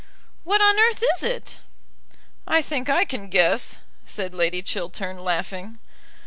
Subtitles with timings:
[0.43, 1.57] "What on earth is it?"
[2.47, 5.77] "I think I can guess," said Lady Chiltern, laughing.